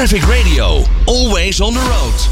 Traffic 0.00 0.24
Radio, 0.24 0.82
always 1.04 1.60
on 1.60 1.72
the 1.72 1.78
road. 1.78 2.28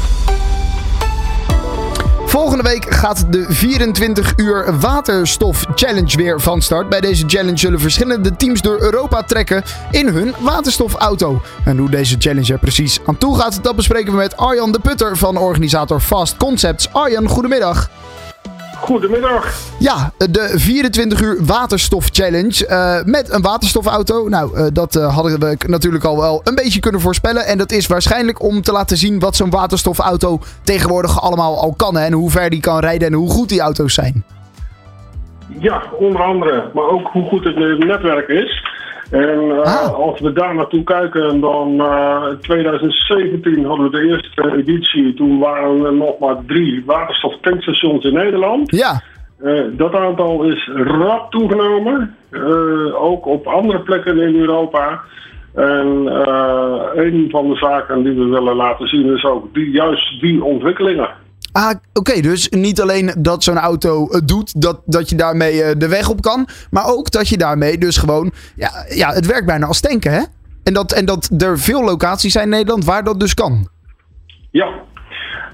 Volgende 2.29 2.63
week 2.63 2.95
gaat 2.95 3.25
de 3.31 3.45
24 3.49 4.33
uur 4.35 4.79
waterstof 4.79 5.65
challenge 5.75 6.17
weer 6.17 6.41
van 6.41 6.61
start. 6.61 6.89
Bij 6.89 7.01
deze 7.01 7.23
challenge 7.27 7.57
zullen 7.57 7.79
verschillende 7.79 8.35
teams 8.35 8.61
door 8.61 8.81
Europa 8.81 9.23
trekken 9.23 9.63
in 9.91 10.07
hun 10.07 10.35
waterstofauto. 10.39 11.41
En 11.65 11.77
hoe 11.77 11.89
deze 11.89 12.15
challenge 12.19 12.53
er 12.53 12.59
precies 12.59 12.99
aan 13.05 13.17
toe 13.17 13.39
gaat, 13.39 13.63
dat 13.63 13.75
bespreken 13.75 14.11
we 14.11 14.17
met 14.17 14.37
Arjan 14.37 14.71
de 14.71 14.79
Putter 14.79 15.17
van 15.17 15.37
organisator 15.37 15.99
Fast 15.99 16.37
Concepts. 16.37 16.93
Arjan, 16.93 17.27
goedemiddag. 17.27 17.89
Goedemiddag. 18.89 19.53
Ja, 19.79 20.11
de 20.17 20.51
24 20.55 21.21
uur 21.21 21.45
waterstof 21.45 22.09
challenge 22.11 22.67
uh, 22.69 23.11
met 23.13 23.33
een 23.33 23.41
waterstofauto. 23.41 24.27
Nou, 24.27 24.57
uh, 24.57 24.65
dat 24.73 24.95
uh, 24.95 25.15
hadden 25.15 25.39
we 25.39 25.57
natuurlijk 25.67 26.03
al 26.03 26.17
wel 26.17 26.41
een 26.43 26.55
beetje 26.55 26.79
kunnen 26.79 27.01
voorspellen. 27.01 27.45
En 27.45 27.57
dat 27.57 27.71
is 27.71 27.87
waarschijnlijk 27.87 28.43
om 28.43 28.61
te 28.61 28.71
laten 28.71 28.97
zien 28.97 29.19
wat 29.19 29.35
zo'n 29.35 29.49
waterstofauto 29.49 30.39
tegenwoordig 30.63 31.21
allemaal 31.21 31.59
al 31.61 31.73
kan. 31.77 31.95
Hè, 31.95 32.05
en 32.05 32.13
hoe 32.13 32.29
ver 32.29 32.49
die 32.49 32.59
kan 32.59 32.79
rijden 32.79 33.07
en 33.07 33.13
hoe 33.13 33.29
goed 33.29 33.49
die 33.49 33.61
auto's 33.61 33.93
zijn. 33.93 34.23
Ja, 35.59 35.83
onder 35.99 36.21
andere. 36.21 36.69
Maar 36.73 36.87
ook 36.87 37.07
hoe 37.07 37.27
goed 37.27 37.43
het 37.43 37.57
netwerk 37.79 38.27
is. 38.27 38.63
En 39.11 39.39
uh, 39.41 39.59
ah. 39.59 39.93
als 39.93 40.19
we 40.19 40.33
daar 40.33 40.55
naartoe 40.55 40.83
kijken, 40.83 41.39
dan 41.39 41.73
uh, 41.81 42.25
in 42.29 42.39
2017 42.39 43.65
hadden 43.65 43.91
we 43.91 43.97
de 43.97 44.07
eerste 44.07 44.55
editie. 44.57 45.13
Toen 45.13 45.39
waren 45.39 45.85
er 45.85 45.93
nog 45.93 46.19
maar 46.19 46.35
drie 46.47 46.83
waterstoftankstations 46.85 48.05
in 48.05 48.13
Nederland. 48.13 48.71
Ja. 48.71 49.01
Uh, 49.43 49.63
dat 49.71 49.95
aantal 49.95 50.43
is 50.43 50.69
rap 50.73 51.31
toegenomen. 51.31 52.15
ook 52.93 53.25
op 53.25 53.47
andere 53.47 53.79
plekken 53.79 54.19
in 54.19 54.35
Europa. 54.35 55.01
En 55.55 55.87
een 56.95 57.27
van 57.29 57.49
de 57.49 57.55
zaken 57.55 58.03
die 58.03 58.13
we 58.13 58.25
willen 58.25 58.55
laten 58.55 58.87
zien 58.87 59.15
is 59.15 59.23
ook 59.23 59.53
die, 59.53 59.71
juist 59.71 60.21
die 60.21 60.43
ontwikkelingen. 60.43 61.09
Ah, 61.51 61.73
oké. 61.93 62.21
dus 62.21 62.49
niet 62.49 62.81
alleen 62.81 63.13
dat 63.17 63.43
zo'n 63.43 63.57
auto 63.57 64.07
het 64.09 64.27
doet, 64.27 64.61
dat, 64.61 64.81
dat 64.85 65.09
je 65.09 65.15
daarmee 65.15 65.63
eh, 65.63 65.75
de 65.77 65.87
weg 65.87 66.09
op 66.09 66.21
kan. 66.21 66.47
Maar 66.71 66.85
ook 66.85 67.11
dat 67.11 67.27
je 67.29 67.37
daarmee 67.37 67.77
dus 67.77 67.97
gewoon. 67.97 68.31
Ja, 68.55 68.69
ja 68.89 69.09
het 69.13 69.25
werkt 69.25 69.45
bijna 69.45 69.65
als 69.65 69.79
tanken, 69.79 70.11
hè? 70.11 70.21
En 70.63 70.73
dat, 70.73 70.91
en 70.91 71.05
dat 71.05 71.29
er 71.37 71.59
veel 71.59 71.83
locaties 71.83 72.31
zijn 72.31 72.43
in 72.43 72.49
Nederland 72.49 72.85
waar 72.85 73.03
dat 73.03 73.19
dus 73.19 73.33
kan. 73.33 73.67
Ja. 74.51 74.69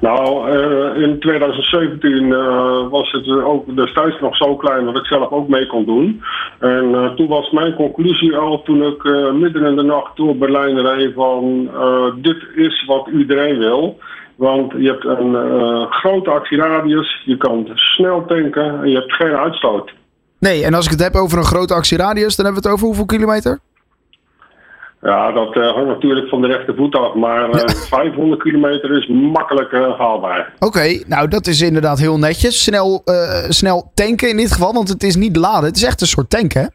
Nou, 0.02 0.52
uh, 0.52 1.02
in 1.04 1.20
2017 1.20 2.12
uh, 2.12 2.90
was 2.90 3.12
het 3.12 3.44
ook 3.44 3.76
destijds 3.76 4.20
nog 4.20 4.38
zo 4.38 4.56
klein 4.56 4.86
dat 4.86 4.98
ik 4.98 5.06
zelf 5.06 5.32
ook 5.32 5.48
mee 5.48 5.68
kon 5.68 5.86
doen. 5.86 6.24
En 6.60 7.14
toen 7.16 7.28
was 7.28 7.52
mijn 7.52 7.76
conclusie 7.76 8.36
al 8.36 8.64
toen 8.64 8.84
ik 8.84 9.04
midden 9.34 9.66
in 9.66 9.76
de 9.76 9.84
nacht 9.84 10.18
door 10.18 10.38
Berlijn 10.38 10.82
reed 10.82 11.14
van 11.14 11.70
dit 12.22 12.38
is 12.56 12.86
wat 12.86 13.08
iedereen 13.08 13.58
wil. 13.58 14.00
Want 14.36 14.72
je 14.72 14.88
hebt 14.90 15.06
een 15.06 15.32
uh, 15.32 15.92
grote 15.92 16.30
actieradius, 16.30 17.22
je 17.26 17.38
kan 17.38 17.70
snel 17.74 18.26
tanken 18.26 18.82
en 18.82 18.90
je 18.90 18.96
hebt 18.96 19.14
geen 19.14 19.36
uitstoot. 19.36 19.94
Nee, 20.40 20.64
en 20.64 20.74
als 20.74 20.86
ik 20.86 20.92
het 20.92 21.04
heb 21.04 21.16
over 21.16 21.38
een 21.38 21.44
grote 21.44 21.74
actieradius, 21.74 22.36
dan 22.36 22.46
hebben 22.46 22.64
we 22.64 22.68
het 22.68 22.78
over 22.78 22.88
hoeveel 22.88 23.06
kilometer? 23.06 23.60
Ja, 25.02 25.32
dat 25.32 25.56
uh, 25.56 25.72
hangt 25.72 25.88
natuurlijk 25.88 26.30
van 26.30 26.42
de 26.42 26.48
rechtervoet 26.48 26.96
af, 26.96 27.14
maar 27.14 27.50
uh, 27.50 27.60
ja. 27.60 27.68
500 28.00 28.42
kilometer 28.42 28.98
is 28.98 29.08
makkelijk 29.08 29.72
haalbaar. 29.72 30.54
Oké, 30.60 31.04
nou 31.08 31.28
dat 31.28 31.48
is 31.48 31.62
inderdaad 31.62 32.00
heel 32.00 32.18
netjes. 32.18 32.64
Snel, 32.64 33.04
snel 33.50 33.92
tanken 33.94 34.30
in 34.30 34.38
dit 34.38 34.52
geval, 34.52 34.74
want 34.74 34.90
het 34.90 35.04
is 35.04 35.16
niet 35.16 35.36
laden, 35.36 35.64
het 35.64 35.76
is 35.76 35.84
echt 35.84 36.02
een 36.02 36.08
soort 36.08 36.30
tank, 36.30 36.54
hè? 36.54 36.66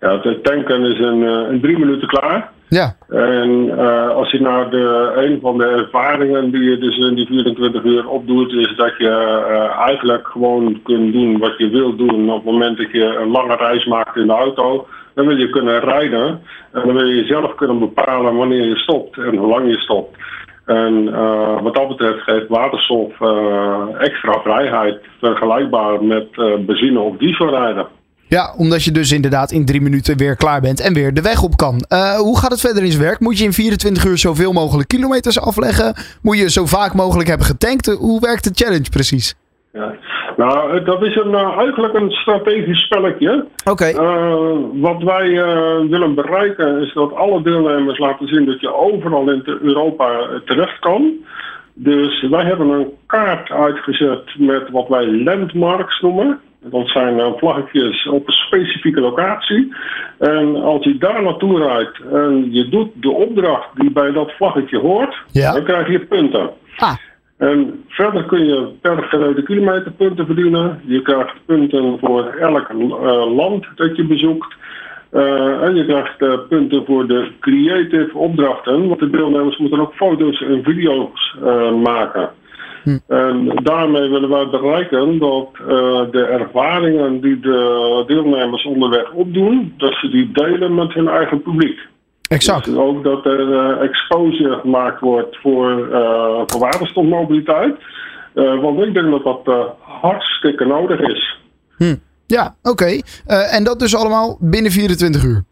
Ja, 0.00 0.20
het 0.20 0.44
tanken 0.44 0.84
is 0.84 0.98
in, 0.98 1.22
in 1.50 1.60
drie 1.60 1.78
minuten 1.78 2.08
klaar. 2.08 2.52
Ja. 2.74 2.96
En 3.08 3.50
uh, 3.66 4.08
als 4.08 4.30
je 4.30 4.40
naar 4.40 4.70
de, 4.70 5.12
een 5.16 5.40
van 5.40 5.58
de 5.58 5.64
ervaringen 5.64 6.50
die 6.50 6.62
je 6.62 6.78
dus 6.78 6.96
in 6.96 7.14
die 7.14 7.26
24 7.26 7.84
uur 7.84 8.08
opdoet, 8.08 8.52
is 8.52 8.76
dat 8.76 8.96
je 8.98 9.14
uh, 9.48 9.78
eigenlijk 9.78 10.26
gewoon 10.26 10.80
kunt 10.82 11.12
doen 11.12 11.38
wat 11.38 11.58
je 11.58 11.68
wilt 11.68 11.98
doen. 11.98 12.30
Op 12.30 12.44
het 12.44 12.52
moment 12.52 12.76
dat 12.76 12.90
je 12.90 13.04
een 13.04 13.30
lange 13.30 13.56
reis 13.56 13.84
maakt 13.84 14.16
in 14.16 14.26
de 14.26 14.32
auto, 14.32 14.86
dan 15.14 15.26
wil 15.26 15.36
je 15.36 15.50
kunnen 15.50 15.80
rijden. 15.80 16.40
En 16.72 16.82
dan 16.84 16.94
wil 16.94 17.06
je 17.06 17.24
zelf 17.24 17.54
kunnen 17.54 17.78
bepalen 17.78 18.36
wanneer 18.36 18.64
je 18.64 18.76
stopt 18.76 19.16
en 19.18 19.36
hoe 19.36 19.48
lang 19.48 19.70
je 19.70 19.78
stopt. 19.78 20.16
En 20.64 21.08
uh, 21.08 21.62
wat 21.62 21.74
dat 21.74 21.88
betreft 21.88 22.22
geeft 22.22 22.48
waterstof 22.48 23.12
extra 23.98 24.40
vrijheid 24.42 24.98
vergelijkbaar 25.18 26.04
met 26.04 26.28
benzine 26.66 27.00
of 27.00 27.16
diesel 27.16 27.50
rijden. 27.50 27.86
Ja, 28.28 28.54
omdat 28.56 28.84
je 28.84 28.92
dus 28.92 29.12
inderdaad 29.12 29.50
in 29.50 29.64
drie 29.64 29.80
minuten 29.80 30.16
weer 30.16 30.36
klaar 30.36 30.60
bent 30.60 30.80
en 30.80 30.94
weer 30.94 31.14
de 31.14 31.22
weg 31.22 31.42
op 31.42 31.56
kan. 31.56 31.84
Uh, 31.88 32.14
hoe 32.16 32.38
gaat 32.38 32.50
het 32.50 32.60
verder 32.60 32.82
in 32.82 32.90
zijn 32.90 33.02
werk? 33.02 33.20
Moet 33.20 33.38
je 33.38 33.44
in 33.44 33.52
24 33.52 34.04
uur 34.04 34.18
zoveel 34.18 34.52
mogelijk 34.52 34.88
kilometers 34.88 35.40
afleggen? 35.40 35.94
Moet 36.22 36.38
je 36.38 36.50
zo 36.50 36.66
vaak 36.66 36.94
mogelijk 36.94 37.28
hebben 37.28 37.46
getankt? 37.46 37.86
Hoe 37.86 38.20
werkt 38.20 38.44
de 38.44 38.64
challenge 38.64 38.90
precies? 38.90 39.34
Ja. 39.72 39.94
Nou, 40.36 40.84
dat 40.84 41.02
is 41.02 41.16
een, 41.16 41.30
uh, 41.30 41.58
eigenlijk 41.58 41.94
een 41.94 42.10
strategisch 42.10 42.84
spelletje. 42.84 43.46
Oké. 43.64 43.70
Okay. 43.70 43.92
Uh, 43.92 44.56
wat 44.72 45.02
wij 45.02 45.28
willen 45.88 46.14
bereiken 46.14 46.80
is 46.80 46.92
dat 46.92 47.14
alle 47.14 47.42
deelnemers 47.42 47.98
laten 47.98 48.28
zien 48.28 48.44
dat 48.44 48.60
je 48.60 48.74
overal 48.74 49.30
in 49.30 49.42
Europa 49.44 50.28
terecht 50.44 50.78
kan. 50.78 51.12
Dus 51.74 52.22
wij 52.30 52.44
hebben 52.44 52.68
een 52.68 52.92
kaart 53.06 53.50
uitgezet 53.50 54.38
met 54.38 54.70
wat 54.70 54.88
wij 54.88 55.06
landmarks 55.06 56.00
noemen. 56.00 56.40
Dat 56.60 56.88
zijn 56.88 57.18
uh, 57.18 57.26
vlaggetjes 57.36 58.08
op 58.08 58.26
een 58.26 58.32
specifieke 58.32 59.00
locatie. 59.00 59.74
En 60.18 60.56
als 60.56 60.84
je 60.84 60.98
daar 60.98 61.22
naartoe 61.22 61.58
rijdt 61.58 62.00
en 62.12 62.52
je 62.52 62.68
doet 62.68 62.90
de 62.94 63.10
opdracht 63.10 63.68
die 63.74 63.90
bij 63.90 64.12
dat 64.12 64.32
vlaggetje 64.32 64.78
hoort, 64.78 65.16
ja. 65.32 65.52
dan 65.52 65.64
krijg 65.64 65.88
je 65.88 66.00
punten. 66.00 66.50
Ah. 66.76 66.94
En 67.36 67.84
verder 67.88 68.24
kun 68.24 68.46
je 68.46 68.68
per 68.80 69.02
gereden 69.02 69.44
kilometer 69.44 69.92
punten 69.92 70.26
verdienen. 70.26 70.80
Je 70.86 71.02
krijgt 71.02 71.34
punten 71.46 71.98
voor 71.98 72.26
elk 72.26 72.70
uh, 72.70 73.36
land 73.36 73.66
dat 73.74 73.96
je 73.96 74.04
bezoekt. 74.04 74.54
Uh, 75.14 75.62
en 75.62 75.74
je 75.74 75.84
krijgt 75.86 76.48
punten 76.48 76.84
voor 76.84 77.06
de 77.06 77.30
creative 77.40 78.18
opdrachten. 78.18 78.88
Want 78.88 79.00
de 79.00 79.10
deelnemers 79.10 79.56
moeten 79.58 79.80
ook 79.80 79.94
foto's 79.94 80.40
en 80.42 80.62
video's 80.62 81.36
maken. 81.82 82.30
Hm. 82.82 82.98
En 83.08 83.60
daarmee 83.62 84.08
willen 84.08 84.28
wij 84.28 84.48
bereiken 84.48 85.18
dat 85.18 85.48
de 86.12 86.26
ervaringen 86.30 87.20
die 87.20 87.40
de 87.40 88.04
deelnemers 88.06 88.64
onderweg 88.64 89.12
opdoen, 89.12 89.74
dat 89.76 89.94
ze 89.94 90.08
die 90.08 90.32
delen 90.32 90.74
met 90.74 90.92
hun 90.92 91.08
eigen 91.08 91.42
publiek. 91.42 91.78
Exact. 92.28 92.64
Dus 92.64 92.76
ook 92.76 93.04
dat 93.04 93.26
er 93.26 93.78
exposure 93.80 94.58
gemaakt 94.60 95.00
wordt 95.00 95.36
voor, 95.36 95.88
voor 96.46 96.60
waterstofmobiliteit. 96.60 97.74
want 98.34 98.84
ik 98.84 98.94
denk 98.94 99.10
dat 99.10 99.44
dat 99.44 99.74
hartstikke 99.80 100.64
nodig 100.64 101.00
is. 101.00 101.36
Hm. 101.76 101.94
Ja, 102.34 102.54
oké. 102.62 102.70
Okay. 102.70 103.02
en 103.50 103.64
dat 103.64 103.78
dus 103.78 103.96
allemaal 103.96 104.36
binnen 104.40 104.72
24 104.72 105.24
uur? 105.24 105.44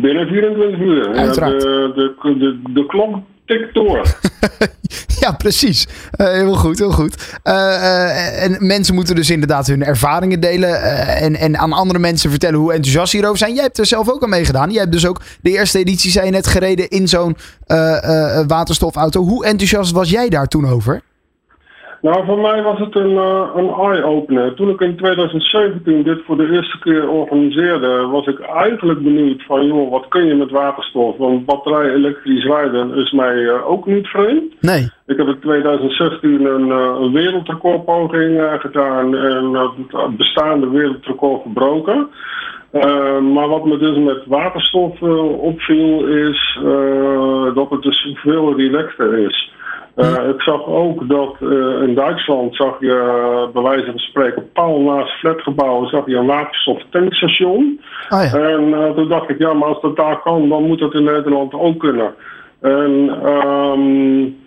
Binnen 0.00 0.26
24 0.26 0.80
uur. 0.80 1.08
Uiteraard. 1.14 1.60
de, 1.60 2.14
de, 2.22 2.38
de, 2.38 2.72
de 2.72 2.86
klok 2.86 3.16
tikt 3.46 3.74
door. 3.74 4.02
ja, 5.20 5.32
precies. 5.32 5.86
Uh, 6.16 6.26
heel 6.26 6.54
goed, 6.54 6.78
heel 6.78 6.90
goed. 6.90 7.40
Uh, 7.44 7.54
uh, 7.54 8.44
en 8.44 8.66
mensen 8.66 8.94
moeten 8.94 9.14
dus 9.14 9.30
inderdaad 9.30 9.66
hun 9.66 9.84
ervaringen 9.84 10.40
delen. 10.40 10.82
en, 11.16 11.36
en 11.36 11.58
aan 11.58 11.72
andere 11.72 11.98
mensen 11.98 12.30
vertellen 12.30 12.58
hoe 12.58 12.72
enthousiast 12.72 13.12
hierover 13.12 13.38
zijn. 13.38 13.54
Jij 13.54 13.62
hebt 13.62 13.78
er 13.78 13.86
zelf 13.86 14.10
ook 14.10 14.22
aan 14.22 14.28
meegedaan. 14.28 14.70
Jij 14.70 14.80
hebt 14.80 14.92
dus 14.92 15.06
ook 15.06 15.20
de 15.42 15.50
eerste 15.50 15.78
editie, 15.78 16.10
zei 16.10 16.26
je 16.26 16.32
net, 16.32 16.46
gereden 16.46 16.88
in 16.88 17.08
zo'n 17.08 17.36
waterstofauto. 18.46 19.22
Hoe 19.22 19.44
enthousiast 19.44 19.92
was 19.92 20.10
jij 20.10 20.28
daar 20.28 20.46
toen 20.46 20.68
over? 20.68 21.02
Nou, 22.02 22.24
voor 22.26 22.38
mij 22.38 22.62
was 22.62 22.78
het 22.78 22.94
een, 22.94 23.10
uh, 23.10 23.48
een 23.54 23.68
eye-opener. 23.68 24.54
Toen 24.54 24.68
ik 24.68 24.80
in 24.80 24.96
2017 24.96 26.02
dit 26.02 26.18
voor 26.26 26.36
de 26.36 26.50
eerste 26.52 26.78
keer 26.78 27.08
organiseerde, 27.08 28.06
was 28.06 28.26
ik 28.26 28.40
eigenlijk 28.40 29.02
benieuwd 29.02 29.42
van, 29.42 29.66
joh, 29.66 29.90
wat 29.90 30.08
kun 30.08 30.26
je 30.26 30.34
met 30.34 30.50
waterstof? 30.50 31.16
Want 31.16 31.44
batterij 31.44 31.90
elektrisch 31.90 32.44
rijden 32.44 32.94
is 32.94 33.12
mij 33.12 33.34
uh, 33.34 33.70
ook 33.70 33.86
niet 33.86 34.06
vreemd. 34.06 34.54
Nee. 34.60 34.90
Ik 35.06 35.16
heb 35.16 35.26
in 35.26 35.38
2016 35.40 36.44
een, 36.44 36.68
uh, 36.68 37.12
wereldrecordpoging 37.12 38.58
gedaan 38.58 39.16
en 39.16 39.54
het 39.54 40.16
bestaande 40.16 40.68
wereldrecord 40.68 41.42
verbroken. 41.42 42.08
maar 43.32 43.48
wat 43.48 43.64
me 43.64 43.78
dus 43.78 43.96
met 43.96 44.26
waterstof 44.26 45.02
opviel 45.40 46.06
is 46.06 46.60
dat 47.54 47.70
het 47.70 47.82
dus 47.82 48.08
veel 48.14 48.56
relaxter 48.56 49.18
is. 49.18 49.50
Uh, 49.96 50.28
ik 50.28 50.40
zag 50.42 50.66
ook 50.66 51.08
dat 51.08 51.36
uh, 51.40 51.82
in 51.82 51.94
Duitsland 51.94 52.56
zag 52.56 52.80
je 52.80 52.86
uh, 52.86 53.52
bij 53.52 53.62
wijze 53.62 53.84
van 53.84 53.98
spreken 53.98 54.52
paal 54.52 54.80
naast 54.80 55.18
flatgebouwen 55.18 55.88
zag 55.88 56.06
je 56.06 56.16
een 56.16 56.26
waterstoftankstation. 56.26 57.80
Oh 58.10 58.22
ja. 58.22 58.38
En 58.38 58.94
toen 58.94 59.08
dacht 59.08 59.28
ik, 59.28 59.38
ja, 59.38 59.52
maar 59.52 59.68
als 59.68 59.80
dat 59.80 59.96
daar 59.96 60.20
kan, 60.22 60.48
dan 60.48 60.66
moet 60.66 60.78
dat 60.78 60.94
in 60.94 61.04
Nederland 61.04 61.54
ook 61.54 61.78
kunnen. 61.78 62.14
En 62.60 63.20
um, 63.24 63.24
eh, 63.24 64.30
het- 64.30 64.41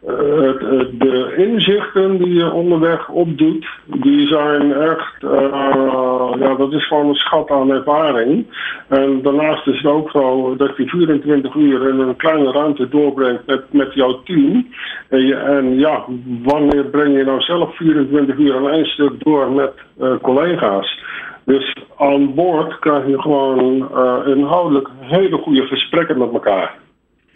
de 0.00 1.34
inzichten 1.36 2.18
die 2.18 2.34
je 2.34 2.50
onderweg 2.50 3.08
opdoet, 3.08 3.66
die 3.84 4.26
zijn 4.26 4.72
echt, 4.72 5.22
eh, 5.22 6.32
ja, 6.38 6.54
dat 6.54 6.72
is 6.72 6.86
gewoon 6.86 7.08
een 7.08 7.14
schat 7.14 7.50
aan 7.50 7.70
ervaring. 7.70 8.46
En 8.88 9.22
daarnaast 9.22 9.66
is 9.66 9.76
het 9.76 9.92
ook 9.92 10.10
zo 10.10 10.56
dat 10.56 10.76
je 10.76 10.88
24 10.88 11.54
uur 11.54 11.88
in 11.88 11.98
een 11.98 12.16
kleine 12.16 12.52
ruimte 12.52 12.88
doorbrengt 12.88 13.46
met, 13.46 13.72
met 13.72 13.94
jouw 13.94 14.22
team. 14.22 14.68
En, 15.08 15.78
ja, 15.78 16.04
wanneer 16.42 16.84
breng 16.84 17.16
je 17.16 17.24
nou 17.24 17.40
zelf 17.40 17.76
24 17.76 18.38
uur 18.38 18.56
aan 18.56 18.70
één 18.70 18.86
stuk 18.86 19.24
door 19.24 19.50
met 19.52 19.72
eh, 19.98 20.14
collega's? 20.22 20.98
Dus 21.44 21.76
aan 21.96 22.34
boord 22.34 22.78
krijg 22.78 23.06
je 23.06 23.20
gewoon 23.20 23.88
eh, 23.94 24.18
inhoudelijk 24.26 24.88
hele 25.00 25.36
goede 25.36 25.66
gesprekken 25.66 26.18
met 26.18 26.32
elkaar. 26.32 26.78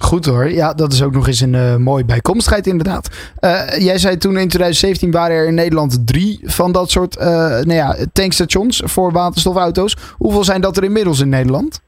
Goed 0.04 0.26
hoor. 0.26 0.48
Ja, 0.50 0.72
dat 0.72 0.92
is 0.92 1.02
ook 1.02 1.12
nog 1.12 1.26
eens 1.26 1.40
een 1.40 1.54
eh 1.54 1.76
mooie 1.76 2.04
bijkomstigheid 2.04 2.66
inderdaad. 2.66 3.32
Eh, 3.40 3.84
jij 3.84 3.98
zei 3.98 4.16
toen 4.16 4.36
in 4.36 4.48
2017 4.48 5.10
waren 5.10 5.36
er 5.36 5.46
in 5.46 5.54
Nederland 5.54 6.06
drie 6.06 6.40
van 6.42 6.72
dat 6.72 6.90
soort 6.90 7.16
eh, 7.16 7.26
nou 7.50 7.72
ja, 7.72 7.96
tankstations 8.12 8.82
voor 8.84 9.12
waterstofauto's. 9.12 9.96
Hoeveel 10.16 10.44
zijn 10.44 10.60
dat 10.60 10.76
er 10.76 10.84
inmiddels 10.84 11.20
in 11.20 11.28
Nederland? 11.28 11.82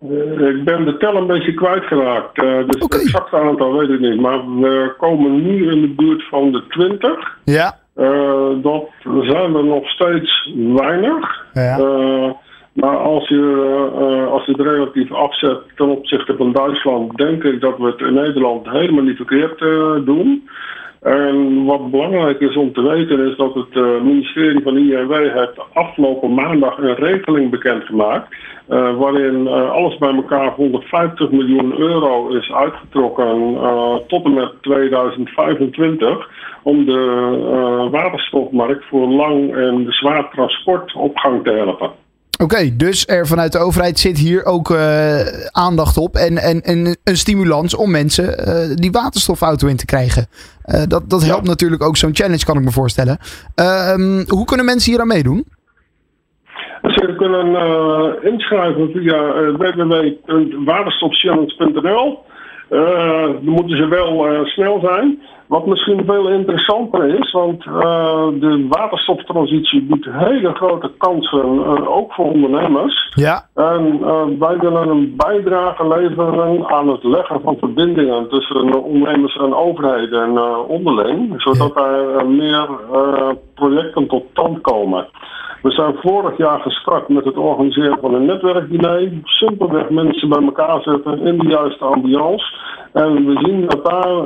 Ik 0.00 0.64
ben 0.64 0.84
de 0.84 0.96
tel 0.98 1.16
een 1.16 1.26
beetje 1.26 1.54
kwijtgeraakt. 1.54 2.34
dus 2.34 2.82
Oké. 2.82 2.96
het 2.96 3.04
exacte 3.04 3.36
aantal 3.36 3.72
weet 3.78 3.90
ik 3.90 4.00
niet. 4.00 4.20
Maar 4.20 4.38
we 4.60 4.94
komen 4.98 5.42
nu 5.42 5.70
in 5.70 5.80
de 5.80 5.94
buurt 5.96 6.28
van 6.28 6.52
de 6.52 6.66
20. 6.68 7.38
Ja. 7.44 7.78
Dat 8.62 8.88
zijn 9.02 9.54
er 9.54 9.64
nog 9.64 9.88
steeds 9.88 10.52
weinig. 10.54 11.46
Ja. 11.52 11.78
Eh, 12.74 12.82
maar 12.82 12.96
als 12.96 13.28
je, 13.28 13.90
eh, 13.98 14.32
als 14.32 14.44
je 14.44 14.52
het 14.52 14.60
relatief 14.60 15.12
afzet 15.12 15.58
ten 15.76 15.88
opzichte 15.88 16.36
van 16.36 16.52
Duitsland, 16.52 17.16
denk 17.16 17.44
ik 17.44 17.60
dat 17.60 17.78
we 17.78 17.84
het 17.86 18.00
in 18.00 18.14
Nederland 18.14 18.70
helemaal 18.70 19.04
niet 19.04 19.16
verkeerd 19.16 19.60
eh, 19.60 19.94
doen. 20.04 20.48
En 21.02 21.64
wat 21.64 21.90
belangrijk 21.90 22.40
is 22.40 22.56
om 22.56 22.72
te 22.72 22.82
weten 22.82 23.30
is 23.30 23.36
dat 23.36 23.54
het 23.54 23.76
eh, 23.76 24.00
ministerie 24.00 24.62
van 24.62 24.76
INW 24.76 25.12
heeft 25.12 25.60
afgelopen 25.72 26.34
maandag 26.34 26.78
een 26.78 26.94
regeling 26.94 27.50
bekendgemaakt. 27.50 28.34
eh, 28.68 28.96
waarin 28.98 29.46
eh, 29.46 29.70
alles 29.70 29.98
bij 29.98 30.14
elkaar 30.14 30.54
150 30.54 31.30
miljoen 31.30 31.78
euro 31.78 32.28
is 32.28 32.52
uitgetrokken 32.52 33.56
eh, 33.56 33.94
tot 34.06 34.24
en 34.24 34.34
met 34.34 34.52
2025 34.60 36.28
om 36.62 36.84
de 36.84 37.38
eh, 37.52 37.90
waterstofmarkt 37.90 38.84
voor 38.84 39.06
lang 39.08 39.54
en 39.56 39.86
zwaar 39.88 40.30
transport 40.30 40.94
op 40.94 41.16
gang 41.16 41.44
te 41.44 41.52
helpen. 41.52 41.90
Oké, 42.42 42.76
dus 42.76 43.06
er 43.06 43.26
vanuit 43.26 43.52
de 43.52 43.58
overheid 43.58 43.98
zit 43.98 44.18
hier 44.18 44.44
ook 44.44 44.70
eh, 44.70 45.20
aandacht 45.50 45.96
op 45.96 46.14
en, 46.14 46.36
en, 46.36 46.60
en 46.60 46.96
een 47.04 47.16
stimulans 47.16 47.76
om 47.76 47.90
mensen 47.90 48.38
eh, 48.38 48.70
die 48.74 48.90
waterstofauto 48.90 49.68
in 49.68 49.76
te 49.76 49.86
krijgen. 49.86 50.26
Eh, 50.64 50.82
dat 50.88 51.10
dat 51.10 51.24
helpt 51.24 51.46
natuurlijk 51.46 51.82
ook 51.82 51.96
zo'n 51.96 52.14
challenge, 52.14 52.44
kan 52.44 52.56
ik 52.56 52.64
me 52.64 52.70
voorstellen. 52.70 53.18
Ehm, 53.54 54.24
hoe 54.26 54.44
kunnen 54.44 54.66
mensen 54.66 54.92
hier 54.92 55.00
aan 55.00 55.06
meedoen? 55.06 55.44
Ze 56.82 57.14
kunnen 57.16 57.46
inschrijven 58.22 58.90
via 58.92 59.32
www.waterstofchallenge.nl. 59.52 62.18
Dan 62.68 63.44
moeten 63.44 63.76
ze 63.76 63.88
wel 63.88 64.26
snel 64.44 64.80
zijn. 64.80 65.18
Wat 65.52 65.66
misschien 65.66 66.02
veel 66.06 66.28
interessanter 66.28 67.18
is, 67.18 67.32
want 67.32 67.64
eh, 67.66 68.28
de 68.40 68.66
waterstoftransitie 68.68 69.82
biedt 69.82 70.08
hele 70.10 70.54
grote 70.54 70.90
kansen, 70.98 71.64
eh, 71.64 71.96
ook 71.96 72.12
voor 72.12 72.24
ondernemers. 72.24 73.02
Ja. 73.14 73.46
En 73.54 74.00
eh, 74.02 74.24
wij 74.38 74.58
willen 74.58 74.88
een 74.88 75.14
bijdrage 75.16 75.88
leveren 75.88 76.66
aan 76.66 76.88
het 76.88 77.02
leggen 77.02 77.40
van 77.40 77.56
verbindingen 77.58 78.28
tussen 78.28 78.82
ondernemers 78.82 79.36
en 79.36 79.54
overheden 79.54 80.22
en 80.22 80.38
onderling, 80.68 81.42
zodat 81.42 81.76
er 81.76 82.16
eh, 82.16 82.26
meer 82.26 82.68
projecten 83.54 84.06
tot 84.06 84.24
stand 84.30 84.60
komen. 84.60 85.08
We 85.62 85.70
zijn 85.70 85.94
vorig 86.00 86.36
jaar 86.36 86.60
gestart 86.60 87.08
met 87.08 87.24
het 87.24 87.36
organiseren 87.36 87.98
van 88.00 88.14
een 88.14 88.24
netwerkdiner. 88.24 89.12
Simpelweg 89.24 89.90
mensen 89.90 90.28
bij 90.28 90.42
elkaar 90.42 90.82
zetten 90.82 91.26
in 91.26 91.38
de 91.38 91.48
juiste 91.48 91.84
ambiance. 91.84 92.54
En 92.92 93.26
we 93.26 93.38
zien 93.42 93.66
dat 93.66 93.84
daar 93.84 94.22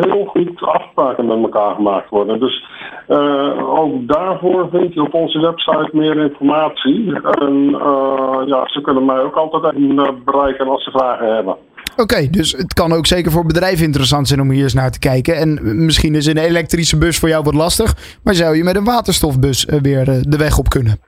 heel 0.00 0.24
goed 0.24 0.55
afspraken 0.60 1.26
met 1.26 1.42
elkaar 1.42 1.74
gemaakt 1.74 2.08
worden. 2.08 2.40
Dus 2.40 2.64
eh, 3.06 3.78
ook 3.80 4.08
daarvoor 4.08 4.68
vind 4.70 4.94
je 4.94 5.02
op 5.02 5.14
onze 5.14 5.40
website 5.40 5.90
meer 5.92 6.16
informatie. 6.16 7.12
En 7.14 7.74
eh, 7.74 8.42
ja, 8.46 8.68
ze 8.68 8.80
kunnen 8.82 9.04
mij 9.04 9.20
ook 9.20 9.34
altijd 9.34 9.74
even 9.74 9.98
eh, 9.98 10.12
bereiken 10.24 10.68
als 10.68 10.84
ze 10.84 10.90
vragen 10.90 11.34
hebben. 11.34 11.56
Oké, 11.96 12.30
dus 12.30 12.52
het 12.52 12.72
kan 12.72 12.92
ook 12.92 13.06
zeker 13.06 13.32
voor 13.32 13.46
bedrijven 13.46 13.84
interessant 13.84 14.28
zijn 14.28 14.40
om 14.40 14.50
hier 14.50 14.62
eens 14.62 14.74
naar 14.74 14.90
te 14.90 14.98
kijken. 14.98 15.36
En 15.36 15.84
misschien 15.84 16.14
is 16.14 16.26
een 16.26 16.36
elektrische 16.36 16.98
bus 16.98 17.18
voor 17.18 17.28
jou 17.28 17.44
wat 17.44 17.54
lastig. 17.54 18.18
Maar 18.24 18.34
zou 18.34 18.56
je 18.56 18.64
met 18.64 18.76
een 18.76 18.84
waterstofbus 18.84 19.64
weer 19.82 20.04
de 20.04 20.36
weg 20.38 20.58
op 20.58 20.68
kunnen? 20.68 20.98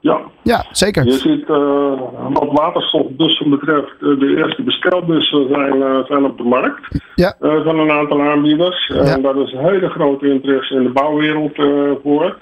Ja, 0.00 0.20
Ja, 0.44 0.64
zeker. 0.70 1.04
Je 1.04 1.12
ziet 1.12 1.48
uh, 1.48 2.00
wat 2.32 2.48
waterstofbussen 2.52 3.50
betreft, 3.50 3.92
uh, 4.00 4.18
de 4.20 4.36
eerste 4.36 4.62
bestelbussen 4.62 5.48
zijn, 5.48 5.76
uh, 5.76 6.04
zijn 6.04 6.24
op 6.24 6.36
de 6.36 6.42
markt 6.42 7.02
Ja. 7.14 7.34
van 7.40 7.78
een 7.78 7.90
aantal 7.90 8.20
aanbieders. 8.22 8.86
Ja. 8.86 9.00
En 9.00 9.22
daar 9.22 9.36
is 9.36 9.52
hele 9.56 9.88
grote 9.88 10.28
interesse 10.28 10.74
in 10.74 10.82
de 10.82 10.92
bouwwereld 10.92 11.54
voor. 12.02 12.36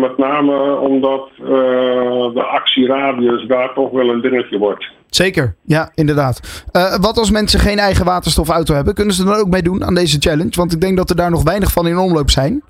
met 0.00 0.18
name 0.18 0.76
omdat 0.76 1.28
de 2.34 2.44
actieradius 2.52 3.46
daar 3.46 3.74
toch 3.74 3.90
wel 3.90 4.08
een 4.08 4.20
dingetje 4.20 4.58
wordt. 4.58 4.90
Zeker, 5.06 5.54
ja, 5.64 5.90
inderdaad. 5.94 6.64
Uh, 6.72 6.96
wat 7.00 7.18
als 7.18 7.30
mensen 7.30 7.60
geen 7.60 7.78
eigen 7.78 8.04
waterstofauto 8.04 8.74
hebben? 8.74 8.94
Kunnen 8.94 9.14
ze 9.14 9.26
er 9.28 9.38
ook 9.40 9.50
mee 9.50 9.62
doen 9.62 9.84
aan 9.84 9.94
deze 9.94 10.16
challenge? 10.20 10.50
Want 10.56 10.72
ik 10.72 10.80
denk 10.80 10.96
dat 10.96 11.10
er 11.10 11.16
daar 11.16 11.30
nog 11.30 11.42
weinig 11.42 11.72
van 11.72 11.86
in 11.86 11.98
omloop 11.98 12.30
zijn. 12.30 12.62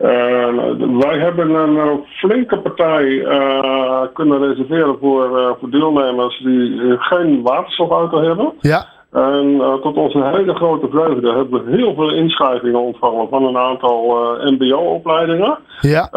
Uh, 0.00 0.98
wij 1.00 1.18
hebben 1.18 1.54
een 1.54 1.74
uh, 1.74 1.92
flinke 2.06 2.58
partij 2.58 3.04
uh, 3.04 4.02
kunnen 4.12 4.48
reserveren 4.48 4.96
voor, 5.00 5.56
voor 5.58 5.70
deelnemers 5.70 6.38
die 6.38 6.96
geen 6.98 7.42
waterstofauto 7.42 8.22
hebben. 8.22 8.52
Ja. 8.60 8.86
En 9.12 9.60
tot 9.82 9.96
onze 9.96 10.24
hele 10.24 10.54
grote 10.54 10.88
vreugde 10.90 11.32
hebben 11.32 11.64
we 11.64 11.76
heel 11.76 11.94
veel 11.94 12.12
inschrijvingen 12.12 12.80
ontvangen 12.80 13.28
van 13.28 13.44
een 13.44 13.56
aantal 13.56 14.02
MBO-opleidingen. 14.44 15.58
Ja. 15.80 16.08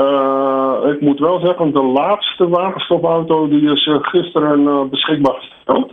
ik 0.91 1.01
moet 1.01 1.19
wel 1.19 1.39
zeggen, 1.39 1.74
de 1.74 1.83
laatste 1.83 2.50
waterstofauto 2.50 3.47
die 3.47 3.71
is 3.71 3.89
gisteren 4.01 4.89
beschikbaar 4.89 5.35
gesteld. 5.35 5.91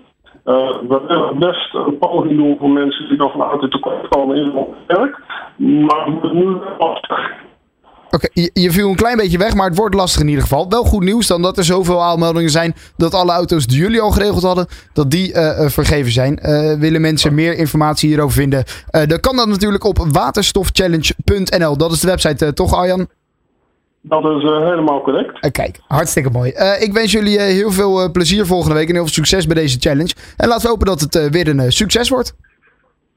we 0.88 1.00
willen 1.08 1.38
best 1.38 1.75
een 1.75 1.98
poging 1.98 2.37
doen 2.37 2.56
voor 2.58 2.70
mensen 2.70 3.08
die 3.08 3.19
nog 3.19 3.32
van 3.32 3.42
auto 3.42 3.69
tekort 3.69 4.08
komen 4.08 4.37
in 4.37 4.52
het 4.54 4.98
werk. 4.98 5.19
Maar 5.56 6.04
we 6.04 6.10
moeten 6.10 6.37
nu 6.37 6.56
lastig. 6.78 7.48
Oké, 8.12 8.26
okay, 8.26 8.50
je, 8.52 8.70
viel 8.70 8.88
een 8.88 8.96
klein 8.96 9.16
beetje 9.16 9.38
weg, 9.38 9.54
maar 9.54 9.68
het 9.68 9.76
wordt 9.76 9.94
lastig 9.94 10.20
in 10.20 10.28
ieder 10.28 10.42
geval. 10.42 10.68
Wel 10.68 10.84
goed 10.84 11.02
nieuws 11.02 11.26
dan 11.26 11.42
dat 11.42 11.58
er 11.58 11.64
zoveel 11.64 12.02
aanmeldingen 12.02 12.50
zijn 12.50 12.74
dat 12.96 13.14
alle 13.14 13.32
auto's 13.32 13.66
die 13.66 13.78
jullie 13.78 14.00
al 14.00 14.10
geregeld 14.10 14.42
hadden, 14.42 14.66
dat 14.92 15.10
die 15.10 15.32
uh, 15.32 15.40
uh, 15.40 15.68
vergeven 15.68 16.12
zijn. 16.12 16.38
Uh, 16.42 16.78
willen 16.78 17.00
mensen 17.00 17.35
meer 17.35 17.56
informatie 17.56 18.08
hierover 18.08 18.35
vinden? 18.35 18.64
dan 18.90 19.20
kan 19.20 19.37
dat 19.37 19.49
natuurlijk 19.49 19.85
op 19.85 20.06
waterstofchallenge.nl. 20.11 21.76
Dat 21.76 21.92
is 21.92 22.00
de 22.00 22.06
website, 22.06 22.52
toch 22.52 22.75
Arjan? 22.75 23.08
Dat 24.02 24.25
is 24.25 24.42
helemaal 24.42 25.02
correct. 25.02 25.50
kijk, 25.52 25.80
hartstikke 25.87 26.30
mooi. 26.30 26.50
ik 26.78 26.92
wens 26.92 27.12
jullie 27.12 27.40
heel 27.40 27.73
veel 27.73 28.11
plezier 28.11 28.46
volgende 28.46 28.75
week 28.75 28.88
en 28.88 28.94
heel 28.94 29.04
veel 29.04 29.12
succes 29.12 29.46
bij 29.46 29.54
deze 29.54 29.76
challenge. 29.80 30.14
En 30.37 30.49
laten 30.49 30.62
we 30.62 30.68
hopen 30.68 30.87
dat 30.87 31.00
het 31.00 31.30
weer 31.30 31.49
een 31.49 31.73
succes 31.73 32.08
wordt. 32.08 32.35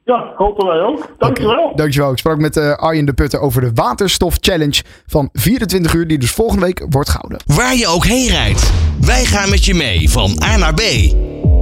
Ja, 0.05 0.33
hopen 0.35 0.67
wij 0.67 0.81
ook. 0.81 1.15
Dankjewel. 1.17 1.63
Okay, 1.63 1.75
dankjewel. 1.75 2.11
Ik 2.11 2.17
sprak 2.17 2.37
met 2.37 2.57
uh, 2.57 2.71
Arjen 2.71 3.05
de 3.05 3.13
Putter 3.13 3.39
over 3.39 3.61
de 3.61 3.71
Waterstof 3.73 4.37
Challenge 4.39 4.83
van 5.07 5.29
24 5.33 5.93
uur, 5.93 6.07
die 6.07 6.17
dus 6.17 6.31
volgende 6.31 6.65
week 6.65 6.85
wordt 6.89 7.09
gehouden. 7.09 7.39
Waar 7.45 7.75
je 7.75 7.87
ook 7.87 8.05
heen 8.05 8.27
rijdt, 8.27 8.71
wij 9.01 9.25
gaan 9.25 9.49
met 9.49 9.65
je 9.65 9.73
mee 9.73 10.09
van 10.09 10.41
A 10.43 10.57
naar 10.57 10.73
B. 10.73 10.81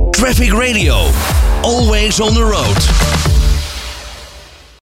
Traffic 0.09 0.51
Radio. 0.51 0.95
Always 1.61 2.19
on 2.19 2.33
the 2.33 2.41
road. 2.41 3.20